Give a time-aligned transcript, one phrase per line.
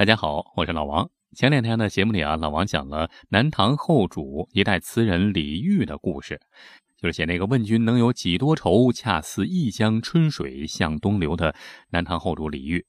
[0.00, 1.10] 大家好，我是老王。
[1.36, 6.40] 前两天的节目里啊，老王讲了南唐后主一代词人李煜的故事，
[6.96, 11.54] 就是写那个“问君能有几多愁，恰似一江春水向东流”的
[11.90, 12.82] 南唐后主李煜。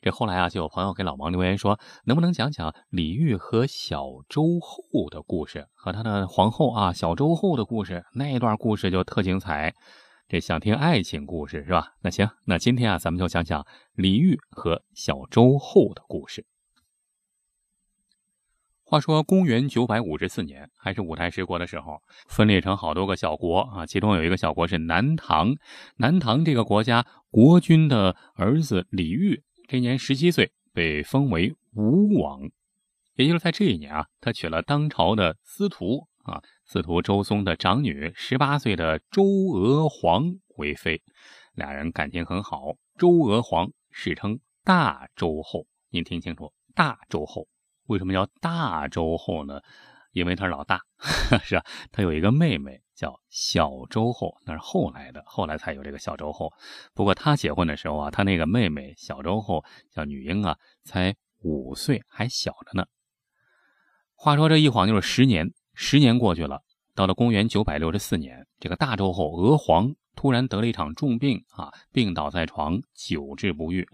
[0.00, 8.02] 这后来啊，就有朋友给老王留言说，能不能讲讲李煜和小周后的故事，和他的皇后啊小周后的故事？
[8.14, 9.74] 那一段故事就特精彩。
[10.30, 11.94] 这想听爱情故事是吧？
[12.02, 16.44] 那行，那今天啊，咱们就讲讲李煜和小周后的故事。
[18.84, 25.54] 话说公元九百五十四年，还是五代十国的时候，分裂成好多个小国啊，其中有一个小国是南唐。
[25.96, 32.42] 南唐这个国家国君的儿子李煜，这年十七岁，被封为吴王。
[33.14, 36.42] 也就是在这一年啊，他娶了当朝的司徒啊。
[36.64, 40.24] 司徒周松的长女，十八岁的周娥皇
[40.56, 41.02] 为妃，
[41.54, 42.74] 俩人感情很好。
[42.96, 47.48] 周娥皇史称大周后，您听清楚，大周后
[47.86, 49.60] 为什么叫大周后呢？
[50.12, 50.80] 因为他是老大，
[51.44, 51.64] 是吧？
[51.92, 56.52] 他有一个妹妹叫小周后，那是后来的，后来才有这个小周后。
[56.92, 62.86] 不过他结婚的时候啊，他那个妹妹小周后叫女婴啊，才五岁，还小着呢。
[64.14, 65.52] 话说这一晃就是十年。
[65.80, 66.60] 十年过去了，
[66.92, 73.86] 到了公元九百六十四年，这个大周后娥皇突然得了一场重病啊，病倒在床，久治不愈。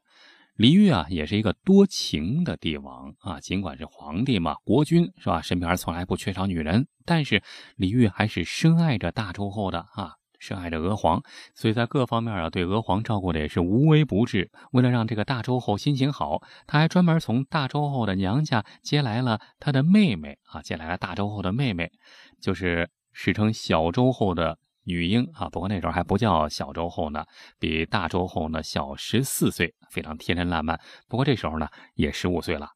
[0.57, 7.43] 李煜啊，也是一个多情的帝王啊，尽管是皇帝嘛，国君是吧，身边从来不缺少女人，但是
[7.77, 10.15] 李煜还是深爱着大周后的啊。
[10.47, 11.23] 深爱着娥皇，
[11.55, 14.51] 所以在各方面啊，对娥皇照顾的也是无微不至。
[14.73, 21.91] 为了让这个大周后心情好，他还专门从大周后的娘家接来了他的妹妹啊，接来了大周后的妹妹，
[22.43, 25.49] 就是史称小周后的女婴啊。
[25.49, 27.25] 不过那时候还不叫小周后呢，
[27.59, 30.79] 比大周后呢小十四岁，非常天真烂漫。
[31.09, 32.69] 不过这时候呢也十五岁了。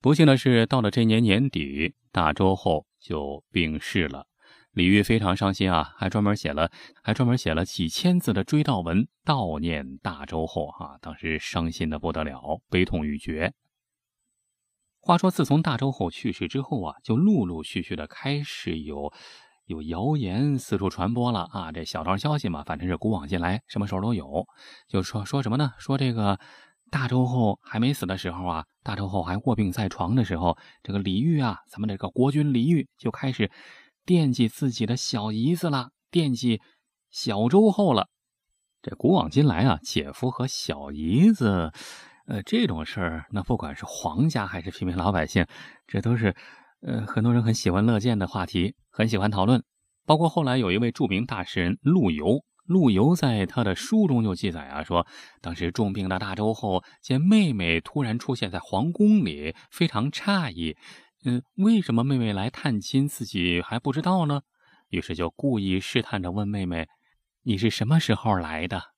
[0.00, 4.26] 不幸的是，到了这年年底，大周后就病逝了。
[4.74, 6.68] 李煜非常伤心啊，还专门写了，
[7.00, 13.54] 还专门写了几千字的追悼文悼念大周后啊，当时伤心的不得了，悲痛欲绝。
[15.00, 19.12] 话说，自从大周后去世之后啊，就陆陆续续的开始有
[19.66, 24.44] 有谣言四处传播了啊，这小道消息嘛，反正是古往今来什么时候都有，
[24.88, 25.72] 就说说什么呢？
[25.78, 26.40] 说这个
[26.90, 33.52] 大周后还没死的时候啊，大周后还卧病在床的时候，这个李煜啊，咱们这个国君李煜就开始。
[34.04, 36.60] 惦记自己的小姨子了，惦记
[37.10, 38.08] 小周后了。
[38.82, 41.72] 这古往今来啊，姐夫和小姨子，
[42.26, 45.46] 呃，这种事儿，那不管是皇家还是平民老百姓，
[45.86, 46.36] 这都是
[46.82, 49.64] 呃很多人很喜闻乐见的话题，很喜欢讨论。
[50.04, 55.06] 包括后来有一位著名大诗人陆游，陆游在他的书中就记载啊，说
[55.40, 60.76] 当时重病的大周后见妹妹突然出现在皇宫里，非常诧异。
[61.26, 64.42] 嗯，为什么妹妹来探亲，自己还不知道呢？
[64.90, 66.86] 于是就故意试探着问妹妹
[67.44, 68.92] ：“你是什么时候来的？”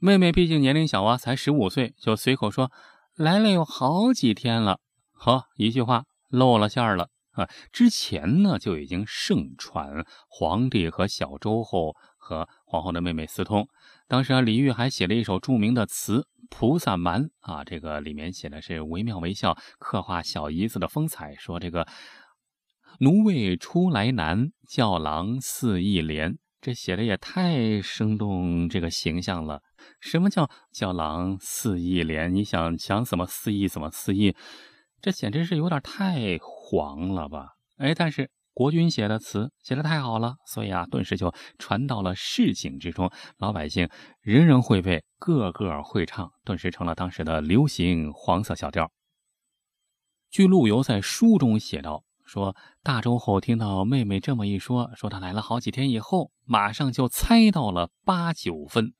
[0.00, 2.72] 妹妹毕竟年龄小啊，才十五岁，就随口说
[3.14, 4.80] ：“来了有好几天了。”
[5.12, 7.48] 好，一句话露了馅儿了啊！
[7.70, 13.68] 之前呢就已经盛传皇帝和小周后和皇后的妹妹私通，
[14.08, 16.26] 当时啊李煜还写了一首著名的词。
[16.48, 21.34] 菩萨蛮啊，这个里面写的是惟妙惟肖，刻画小姨子的风采。
[21.34, 21.88] 说这个
[23.00, 29.60] 奴为出来难，教郎似意怜，这写的也太生动这个形象了。
[29.98, 32.28] 什么叫教郎似意怜？
[32.28, 34.36] 你想想怎么肆意怎么肆意，
[35.00, 37.54] 这简直是有点太黄了吧？
[37.78, 38.30] 哎，但是。
[38.56, 43.90] 国君写的词写的太好了，所以啊，顿时就传到了市井之中，老百姓
[44.22, 48.90] 人人会背，个个会唱，顿时成了当时的流行黄色小调。
[50.30, 58.94] 据陆游在书中写道：“说大周后听到妹妹这么一说，说她来了好几天以后，马上就猜到了八九分，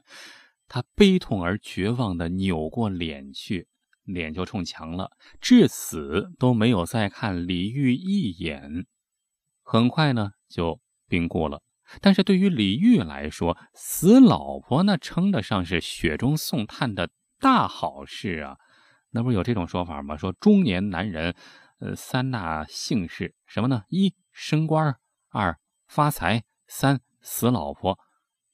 [0.68, 3.68] 他悲痛而绝望的扭过脸去，
[4.04, 8.84] 脸就冲墙了，至死都没有再看李煜一眼。”
[9.68, 11.60] 很快呢，就病故了。
[12.00, 17.10] 但是对于李煜来说，死老婆那称得上是雪中送炭的
[17.40, 18.56] 大好事啊！
[19.10, 20.16] 那不是有这种说法吗？
[20.16, 21.34] 说中年男人，
[21.80, 23.82] 呃，三大幸事什么呢？
[23.88, 24.96] 一升官，
[25.30, 25.58] 二
[25.88, 27.98] 发财，三死老婆。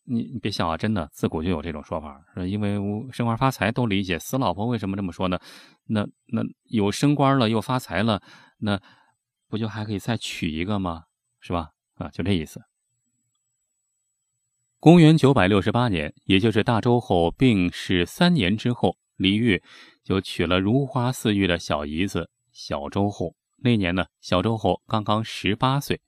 [0.04, 2.24] 你你别笑啊，真的，自古就有这种说法。
[2.48, 2.76] 因为
[3.12, 5.38] 升官发财都理解，死老婆为什么这么说呢？
[5.84, 8.22] 那那有升官了，又发财了，
[8.56, 8.80] 那。
[9.52, 11.04] 不就还可以再娶一个吗？
[11.38, 11.72] 是吧？
[11.96, 12.62] 啊，就这意思。
[14.80, 19.62] 公元九百六十八年，也就是大周后病逝三年之后，李煜
[20.02, 23.36] 就娶了如花似玉的小姨子小周后。
[23.58, 26.00] 那年呢，小周后刚刚十八岁。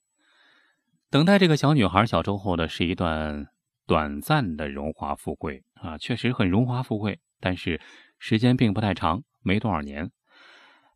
[1.11, 3.49] 等待这个小女孩小周后的是一段
[3.87, 7.79] 短暂的荣华富贵啊，确实很荣华富贵，但是
[8.19, 10.11] 时间并不太长，没多少年。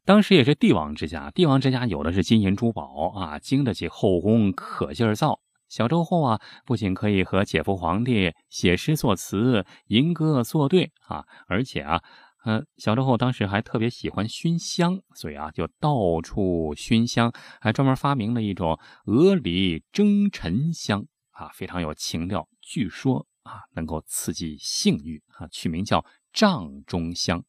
[0.09, 5.39] 当时也是帝王之家，帝王之家有的是金银珠宝啊，经得起后宫可劲儿造。
[5.69, 12.03] 小周后啊，不仅可以和姐夫皇帝写诗作词、吟歌作对啊，而且啊。
[12.47, 22.49] 嗯，小周后当时还特别喜欢熏香，所以啊，就到处熏香，还专门发明了一种鹅梨蒸沉香啊，非常有情调。
[22.63, 26.03] 据说啊，能够刺激性欲啊，取名叫
[26.33, 27.45] 帐中香。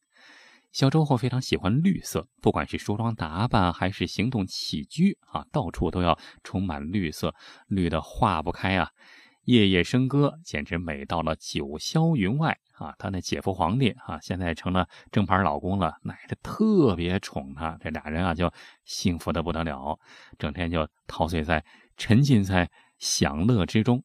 [0.71, 7.33] 小周后非常喜欢绿色，不管是梳妆打扮还是行动起居啊，到处都要充满绿色，
[7.67, 8.89] 绿的化不开啊。
[9.45, 12.93] 夜夜笙歌，简直美到了九霄云外啊！
[12.99, 17.75] 他那姐夫皇帝啊，现在成了正牌老公了，那是特别宠他。
[17.81, 18.51] 这俩人啊，就
[18.85, 19.97] 幸福的不得了，
[20.37, 21.65] 整天就陶醉在、
[21.97, 22.69] 沉浸在
[22.99, 24.03] 享乐之中。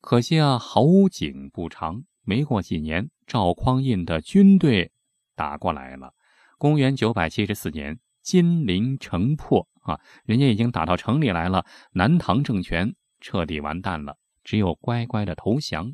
[0.00, 4.92] 可惜啊，好景不长，没过几年，赵匡胤的军队
[5.34, 6.12] 打过来了。
[6.58, 14.16] 公元九百七十四年，金陵城破啊，人家已经打到城里来了，南唐政权彻底完蛋了。
[14.44, 15.92] 只有乖乖的投降。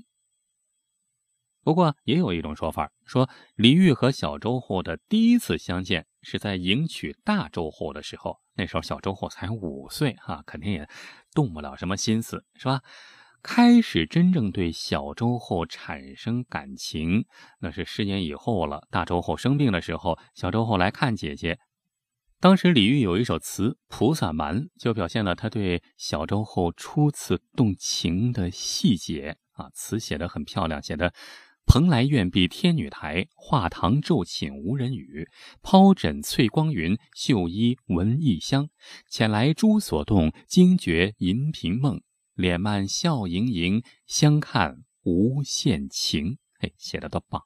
[1.62, 10.88] 不过也有一种说法，说李煜和小周后的第一次相见是在迎娶大周后的时候，那时候小周后才五岁，哈，肯定也
[11.32, 12.80] 动不了什么心思，是吧？
[13.42, 17.24] 开始真正对小周后产生感情，
[17.60, 18.86] 那是十年以后了。
[18.90, 21.58] 大周后生病的时候，小周后来看姐姐。
[22.38, 29.68] 当时李煜有一首词《菩萨蛮》，就表现了他对小周后初次动情的细节啊。
[29.74, 31.12] 词写得很漂亮，写的
[31.66, 35.28] “蓬莱苑碧天女台，画堂昼寝无人语。
[35.62, 38.68] 抛枕翠光云，绣衣闻异香。
[39.10, 42.00] 遣来诸所动，惊觉银屏梦。
[42.40, 47.42] 脸慢笑盈盈，相看无限情。”嘿，写的多棒！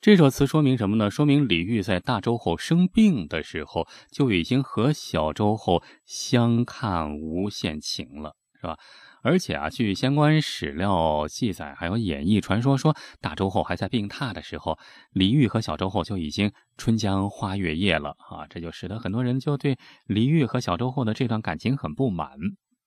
[0.00, 1.10] 这首词说明什么呢？
[1.10, 8.78] 说明李煜在大周后生病的时候就已经和小周后相看无限情了，是吧？
[9.22, 14.78] 而且啊，据相关史料记载，还有演绎传说，说大周后还在病榻的时候，
[15.12, 18.46] 李煜和小周后就已经春江花月夜了啊！
[18.48, 22.30] 这就使得很多人就对李煜和小周后的这段感情很不满。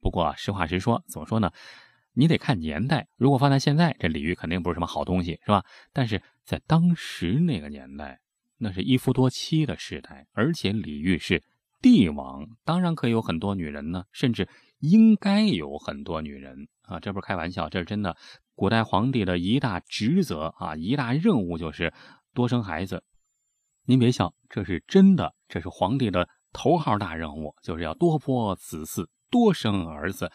[0.03, 1.49] 不过实话实说，怎么说呢？
[2.11, 5.63] 你得看年代，如果放在现在，这李煜肯定不是什么好东西，是吧？
[5.93, 8.19] 但是在当时那个年代，
[8.57, 11.41] 那是一夫多妻的时代，而且李煜是
[11.81, 14.47] 帝王，当然可以有很多女人呢，甚至
[14.79, 16.99] 应该有很多女人啊！
[16.99, 18.15] 这不是开玩笑，这是真的。
[18.55, 21.91] 古代皇帝的一大职责啊，一大任务就是
[22.35, 23.03] 多生孩子。
[23.85, 30.31] 您别笑，这是真的，这是皇帝的头号大任务，就是要多破子嗣，多生儿子，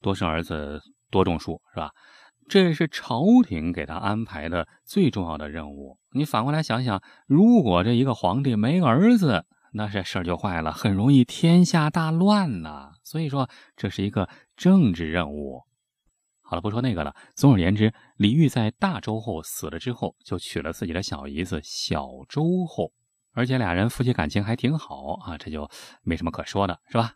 [0.00, 0.80] 多生儿子。
[1.10, 1.90] 多种树是吧？
[2.50, 5.96] 这是朝廷给他安排的最重要的任务。
[6.12, 12.90] 你反过来想想，如果这一个皇帝没儿子，那这事儿就坏了，很容易天下大乱呐。
[13.02, 15.62] 所以说，这是一个政治任务。
[16.42, 17.16] 好了，不说那个了。
[17.34, 22.92] 总而言之，李煜在大周后死了之后，就娶了自己的小姨子小周后，
[23.32, 25.70] 而且俩人夫妻感情还挺好啊，这就
[26.02, 27.14] 没什么可说的，是吧？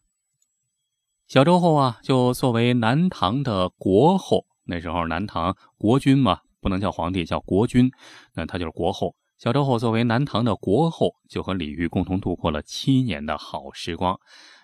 [1.32, 7.90] 小周后啊，就作为南唐的国后，那时候南唐国君嘛，不能叫皇帝，叫国君，
[8.34, 9.16] 那他就是国后。
[9.38, 14.20] 小周后作为南唐的国后，就和李煜共同度过了七年的好时光。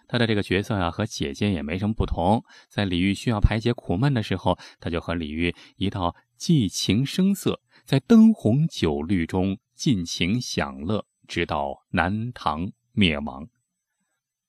[0.09, 2.45] 他的这个角色啊，和姐姐也没什么不同。
[2.69, 13.49] 在李煜需要排解苦闷的时候，他就和李煜一道寄情声色，在灯红酒绿中尽情享乐，直到南唐灭亡。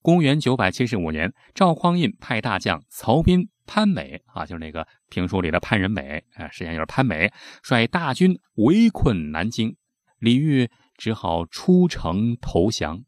[0.01, 9.75] 公元九百七十五年，赵匡胤派大将曹彬、潘美啊，就是那个评书里的潘仁美，哎，实际上就是潘美，率大军围困南京，
[10.19, 13.03] 李煜只好出城投降。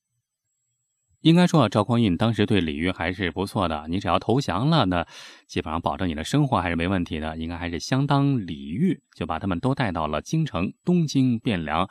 [1.22, 5.08] 应该说啊，赵匡胤当时对李煜还是不错的，你只要投降了，那
[5.48, 11.88] 基本上保证你的生活还是没问题的，应该还是相当礼遇，就把他们都带到了京城东京汴梁，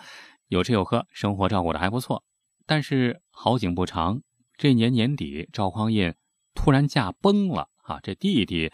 [0.49, 2.25] 有吃有喝，生活照顾的还不错。
[2.67, 4.21] 但是好景不长。
[4.61, 6.15] 这年年底，赵匡胤
[6.55, 7.99] 突然驾崩了啊！
[8.03, 8.71] 这弟弟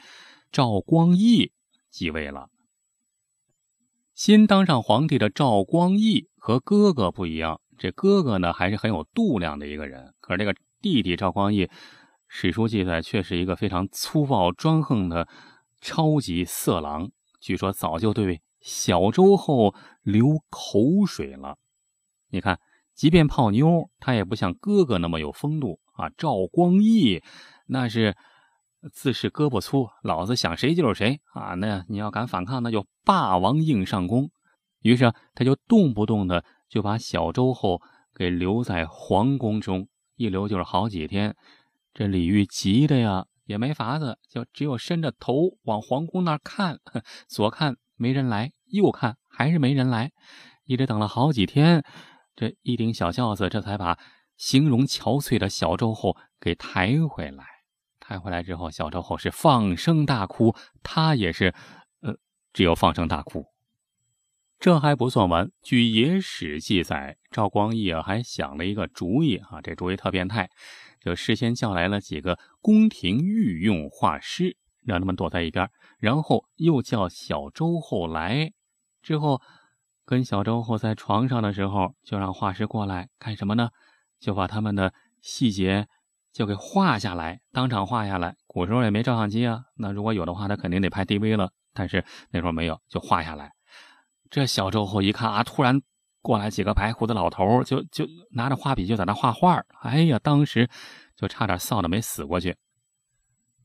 [0.51, 1.53] 赵光义
[1.91, 2.51] 继位了。
[4.13, 10.13] 新当上皇帝的赵光义和哥哥不一样，这哥哥呢还是很有度量的一个人。
[10.19, 11.71] 可是这个弟弟赵光义，
[12.27, 15.29] 史书记载却是一个非常粗暴专横的
[15.81, 17.13] 超级色狼。
[17.41, 21.59] 据说早就对小周后流口水了。
[22.31, 22.59] 你看。
[22.97, 26.09] 即便泡妞，他也不像哥哥那么有风度啊。
[26.17, 27.23] 赵光义
[27.67, 28.17] 那是
[28.91, 31.55] 自是胳膊粗，老子想谁就是谁啊。
[31.55, 34.31] 那你要敢反抗，那就霸王硬上弓。
[34.81, 37.83] 于是他就动不动的就把小周后
[38.15, 41.37] 给留在皇宫中，一留就是好几天。
[41.93, 45.35] 这李煜急的呀，也没法子，就只有伸着头
[45.65, 46.79] 往皇宫那儿看，
[47.29, 50.13] 左看没人来，右看还是没人来，
[50.65, 51.85] 一直等了好几天。
[52.37, 53.99] 这一顶小轿子，这才把
[54.37, 57.47] 形容憔悴的小周后给抬回来。
[57.99, 61.55] 抬回来之后，小周后是放声大哭，他也是，
[62.03, 62.19] 呃，
[62.53, 63.47] 只有放声大哭。
[64.59, 70.51] 这还不算完，据野史记载，赵光义还想了一个主意啊，这主意特变态，
[71.01, 78.53] 就事先叫来了几个宫廷御用画师，让他们躲在一边，然后又叫小周后来，
[79.03, 79.41] 之后。
[80.07, 83.71] 跟小周后在床上的时候，就让画师过来干什么呢？
[84.21, 85.89] 就把他们的细节
[86.33, 88.37] 就给画下来，当场画下来。
[88.47, 91.51] 古时候也没照相机啊，那如果有的话，他肯定得拍 DV 了。
[91.75, 93.53] 但是那时候没有，就画下来。
[94.31, 95.83] 这小周后一看啊，突然
[96.23, 99.63] 过来几个白胡子老头，就就拿着画笔就在那画画。
[99.83, 100.71] 哎呀，当时
[101.17, 102.57] 就差点臊的没死过去。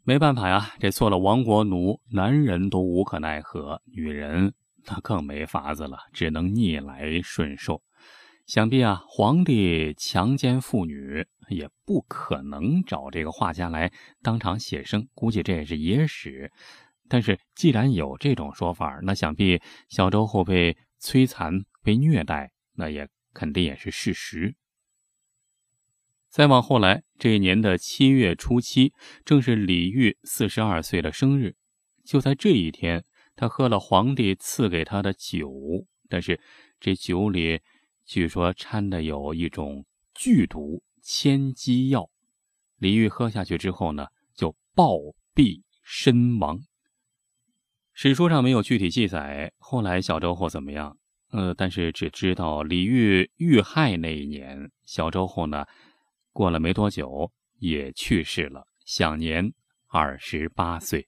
[0.04, 4.54] 没办法呀，这做了亡国奴，男人都无可奈何，女人。
[4.86, 7.84] 那更没法子了，只能逆来顺受。
[8.48, 16.52] 想必啊，皇帝强奸妇女也不可能找这个画家来当场写生，估计这也是野史。
[17.08, 24.56] 但是既然有这种说法，那想必小周后被摧残、被虐待，那也肯定也是事实。
[26.30, 28.92] 再往后来，这一年的七月初七，
[29.24, 31.56] 正是李煜四十二岁的生日。
[32.04, 33.06] 就在这一天。
[33.42, 35.52] 他喝了皇帝赐给他的酒，
[36.08, 36.40] 但是
[36.80, 37.60] 这酒里
[38.06, 39.84] 据说掺的有一种
[40.14, 42.08] 剧毒千机药。
[42.78, 44.06] 李煜喝下去之后呢，
[44.36, 44.96] 就暴
[45.34, 46.62] 毙身亡。
[47.94, 50.96] 史书上没有具体记载后来小周后怎么样，
[51.32, 55.66] 呃，但是只知道李煜遇害那一年，小周后呢
[56.32, 59.52] 过了没多久也去世了，享年
[59.88, 61.08] 二十八岁。